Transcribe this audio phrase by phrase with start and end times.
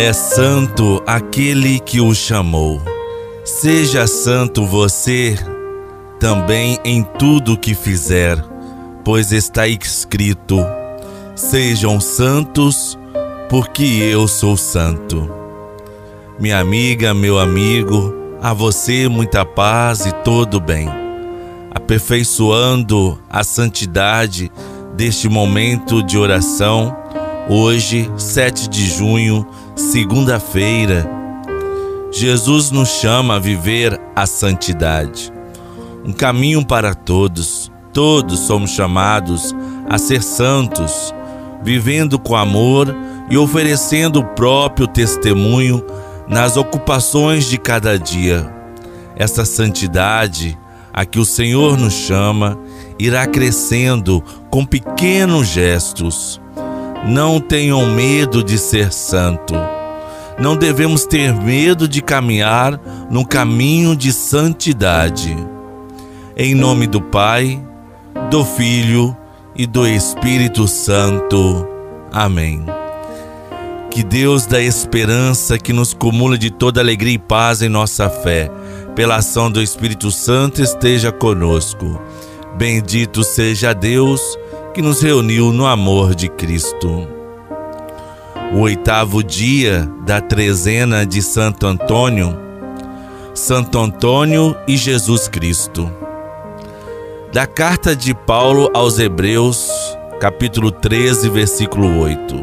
[0.00, 2.80] É santo aquele que o chamou.
[3.44, 5.36] Seja santo você
[6.20, 8.40] também em tudo que fizer,
[9.04, 10.64] pois está escrito:
[11.34, 12.96] Sejam santos,
[13.48, 15.28] porque eu sou santo.
[16.38, 20.88] Minha amiga, meu amigo, a você muita paz e todo bem,
[21.74, 24.48] aperfeiçoando a santidade
[24.94, 26.96] deste momento de oração,
[27.50, 29.44] hoje, 7 de junho,
[29.78, 31.08] segunda-feira.
[32.10, 35.32] Jesus nos chama a viver a santidade,
[36.04, 37.70] um caminho para todos.
[37.92, 39.54] Todos somos chamados
[39.88, 41.14] a ser santos,
[41.62, 42.94] vivendo com amor
[43.30, 45.84] e oferecendo o próprio testemunho
[46.28, 48.52] nas ocupações de cada dia.
[49.16, 50.58] Essa santidade
[50.92, 52.58] a que o Senhor nos chama
[52.98, 56.40] irá crescendo com pequenos gestos.
[57.06, 59.54] Não tenham medo de ser santo.
[60.38, 65.36] Não devemos ter medo de caminhar no caminho de santidade.
[66.36, 67.60] Em nome do Pai,
[68.30, 69.16] do Filho
[69.56, 71.66] e do Espírito Santo.
[72.12, 72.64] Amém.
[73.90, 78.50] Que Deus da esperança que nos cumula de toda alegria e paz em nossa fé,
[78.94, 82.00] pela ação do Espírito Santo esteja conosco.
[82.56, 84.20] Bendito seja Deus
[84.78, 87.08] que nos reuniu no amor de Cristo.
[88.54, 92.38] O oitavo dia da trezena de Santo Antônio,
[93.34, 95.90] Santo Antônio e Jesus Cristo.
[97.32, 99.68] Da carta de Paulo aos Hebreus,
[100.20, 102.36] capítulo 13, versículo 8.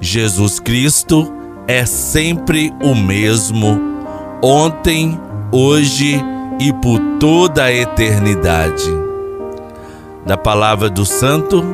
[0.00, 1.34] Jesus Cristo
[1.66, 3.76] é sempre o mesmo,
[4.40, 5.18] ontem,
[5.50, 6.22] hoje
[6.60, 9.09] e por toda a eternidade.
[10.26, 11.64] Da palavra do Santo,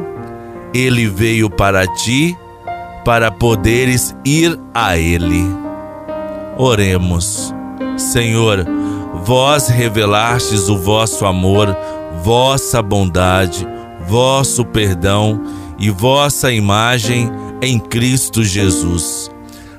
[0.72, 2.36] ele veio para ti,
[3.04, 5.44] para poderes ir a ele.
[6.56, 7.54] Oremos.
[7.96, 8.66] Senhor,
[9.24, 11.76] vós revelastes o vosso amor,
[12.22, 13.66] vossa bondade,
[14.06, 15.40] vosso perdão
[15.78, 17.30] e vossa imagem
[17.62, 19.30] em Cristo Jesus.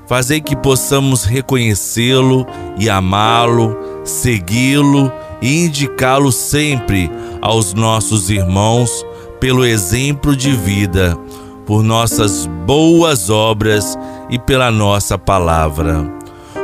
[0.06, 2.46] Fazei que possamos reconhecê-lo
[2.78, 5.12] e amá-lo, segui-lo
[5.42, 7.12] e indicá-lo sempre
[7.42, 9.06] aos nossos irmãos
[9.40, 11.18] pelo exemplo de vida,
[11.66, 13.98] por nossas boas obras
[14.30, 16.10] e pela nossa palavra.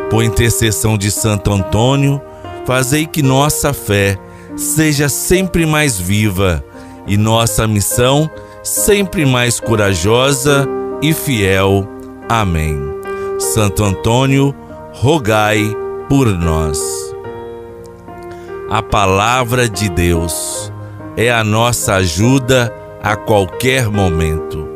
[0.09, 2.21] Por intercessão de Santo Antônio,
[2.65, 4.17] fazei que nossa fé
[4.55, 6.63] seja sempre mais viva
[7.07, 8.29] e nossa missão
[8.63, 10.67] sempre mais corajosa
[11.01, 11.87] e fiel.
[12.29, 12.79] Amém.
[13.37, 14.55] Santo Antônio,
[14.93, 15.61] rogai
[16.07, 17.12] por nós.
[18.69, 20.71] A palavra de Deus
[21.17, 24.67] é a nossa ajuda a qualquer momento.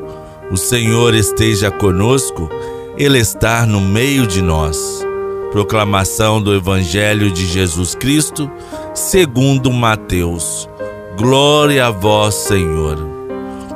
[0.52, 2.50] O Senhor esteja conosco,
[2.98, 5.06] Ele está no meio de nós.
[5.52, 8.52] Proclamação do Evangelho de Jesus Cristo,
[8.94, 10.70] segundo Mateus.
[11.18, 12.98] Glória a vós, Senhor.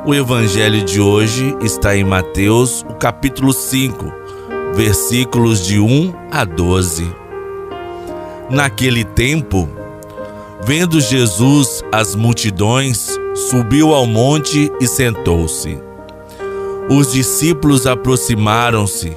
[0.04, 4.12] O evangelho de hoje está em Mateus, o capítulo 5,
[4.74, 7.06] versículos de 1 a 12.
[8.50, 9.68] Naquele tempo,
[10.64, 15.78] vendo Jesus as multidões, subiu ao monte e sentou-se.
[16.88, 19.12] Os discípulos aproximaram-se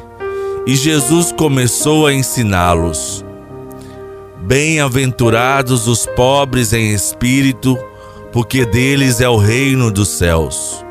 [0.66, 3.24] e Jesus começou a ensiná-los.
[4.42, 7.78] Bem-aventurados os pobres em espírito,
[8.32, 10.84] porque deles é o reino dos céus.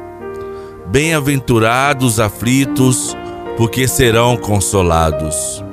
[0.86, 3.16] Bem-aventurados aflitos,
[3.56, 5.64] porque serão consolados.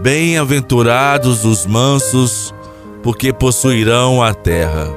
[0.00, 2.54] Bem-aventurados os mansos,
[3.06, 4.88] porque possuirão a terra.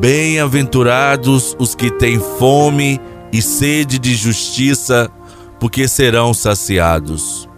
[0.00, 3.00] Bem-aventurados os que têm fome
[3.32, 5.08] e sede de justiça,
[5.60, 7.48] porque serão saciados.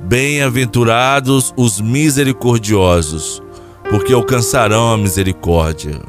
[0.00, 3.42] Bem-aventurados os misericordiosos,
[3.88, 6.02] porque alcançarão a misericórdia.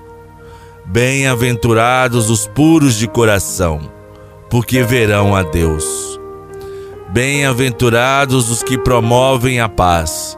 [0.86, 3.80] Bem-aventurados os puros de coração,
[4.50, 6.20] porque verão a Deus.
[7.14, 10.38] Bem-aventurados os que promovem a paz,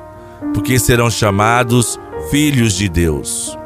[0.53, 1.99] porque serão chamados
[2.31, 3.57] filhos de Deus.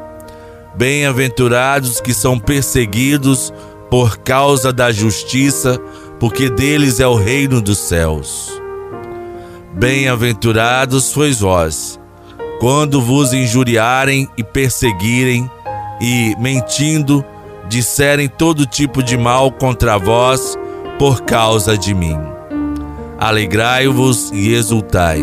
[0.74, 3.54] Bem-aventurados que são perseguidos
[3.88, 5.78] por causa da justiça,
[6.18, 8.60] porque deles é o reino dos céus.
[9.72, 12.00] Bem-aventurados sois vós,
[12.58, 15.48] quando vos injuriarem e perseguirem,
[16.00, 17.24] e, mentindo,
[17.68, 20.58] disserem todo tipo de mal contra vós
[20.98, 22.18] por causa de mim.
[23.18, 25.22] Alegrai-vos e exultai,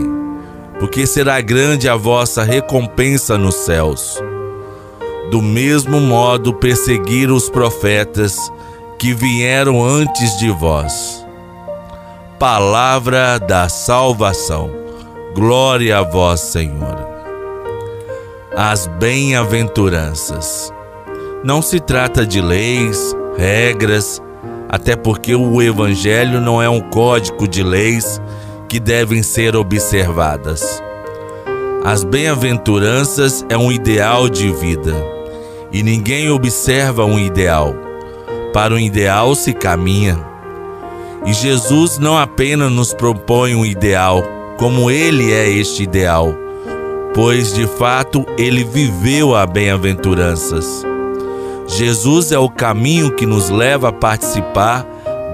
[0.83, 4.21] porque será grande a vossa recompensa nos céus.
[5.31, 8.51] Do mesmo modo perseguiram os profetas
[8.99, 11.25] que vieram antes de vós.
[12.37, 14.69] palavra da salvação.
[15.33, 17.07] Glória a vós, Senhor.
[18.53, 20.69] As bem-aventuranças.
[21.45, 24.21] Não se trata de leis, regras,
[24.67, 28.21] até porque o Evangelho não é um código de leis
[28.73, 30.81] que devem ser observadas.
[31.85, 34.95] As bem-aventuranças é um ideal de vida
[35.71, 37.75] e ninguém observa um ideal.
[38.51, 40.19] Para o ideal se caminha.
[41.23, 44.23] E Jesus não apenas nos propõe um ideal,
[44.57, 46.33] como ele é este ideal,
[47.13, 50.83] pois de fato ele viveu a bem-aventuranças.
[51.67, 54.83] Jesus é o caminho que nos leva a participar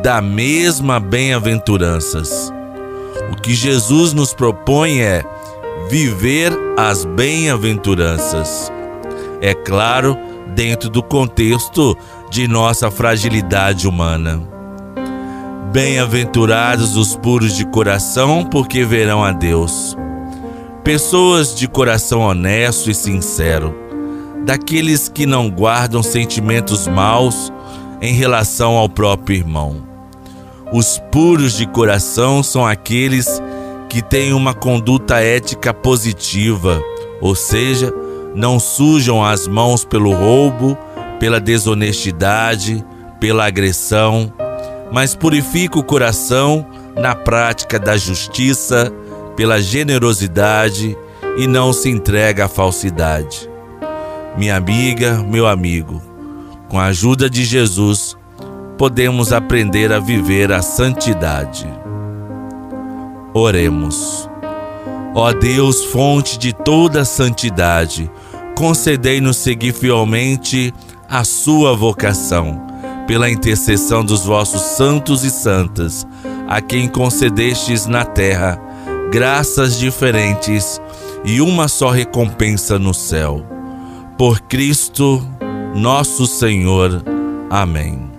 [0.04, 2.52] da mesma bem-aventuranças.
[3.50, 5.24] Que Jesus nos propõe é
[5.90, 8.72] viver as bem-aventuranças.
[9.42, 10.16] É claro,
[10.54, 11.98] dentro do contexto
[12.30, 14.40] de nossa fragilidade humana.
[15.72, 19.98] Bem-aventurados os puros de coração, porque verão a Deus.
[20.84, 23.76] Pessoas de coração honesto e sincero,
[24.46, 27.52] daqueles que não guardam sentimentos maus
[28.00, 29.89] em relação ao próprio irmão.
[30.72, 33.42] Os puros de coração são aqueles
[33.90, 36.82] que têm uma conduta ética positiva,
[37.20, 37.94] ou seja,
[38.36, 40.78] não sujam as mãos pelo roubo,
[41.20, 42.86] pela desonestidade,
[43.20, 44.32] pela agressão
[44.92, 48.92] mas purifica o coração na prática da justiça,
[49.36, 50.98] pela generosidade
[51.38, 53.50] e não se entrega à falsidade.
[54.38, 56.02] Minha amiga, meu amigo,
[56.68, 58.18] com a ajuda de Jesus,
[58.80, 61.68] podemos aprender a viver a santidade.
[63.34, 64.30] Oremos.
[65.14, 68.10] Ó Deus, fonte de toda santidade,
[68.56, 70.74] concedei-nos seguir fielmente
[71.10, 72.66] a sua vocação
[73.06, 76.08] pela intercessão dos vossos santos e santas,
[76.48, 78.58] a quem concedestes na terra
[79.12, 80.80] graças diferentes
[81.26, 83.46] e uma só recompensa no céu.
[84.18, 85.22] Por Cristo,
[85.76, 87.04] nosso Senhor.
[87.50, 88.19] Amém.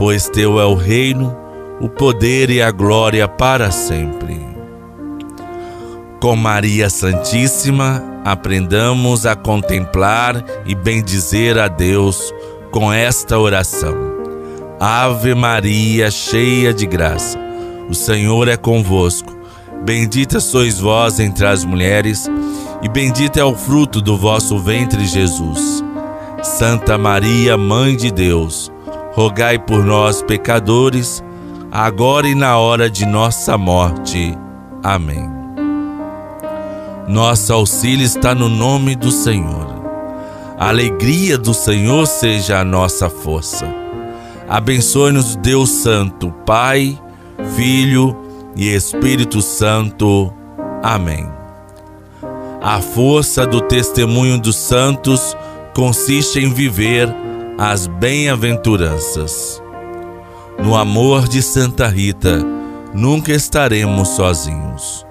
[0.00, 1.36] pois teu é o reino,
[1.78, 4.40] o poder e a glória para sempre.
[6.18, 12.32] Com Maria Santíssima, aprendamos a contemplar e bendizer a Deus
[12.70, 13.94] com esta oração.
[14.80, 17.38] Ave Maria, cheia de graça,
[17.86, 19.36] o Senhor é convosco.
[19.84, 22.26] Bendita sois vós entre as mulheres,
[22.82, 25.84] e bendito é o fruto do vosso ventre, Jesus.
[26.42, 28.72] Santa Maria, Mãe de Deus,
[29.12, 31.22] rogai por nós, pecadores,
[31.70, 34.36] agora e na hora de nossa morte.
[34.82, 35.28] Amém.
[37.08, 39.80] Nosso auxílio está no nome do Senhor.
[40.58, 43.66] A alegria do Senhor seja a nossa força.
[44.48, 46.98] Abençoe-nos, Deus Santo, Pai,
[47.56, 48.16] Filho
[48.56, 50.32] e Espírito Santo.
[50.82, 51.26] Amém.
[52.62, 55.36] A força do testemunho dos santos
[55.74, 57.08] consiste em viver
[57.62, 59.62] as bem-aventuranças.
[60.64, 62.42] No amor de Santa Rita,
[62.94, 65.04] nunca estaremos sozinhos.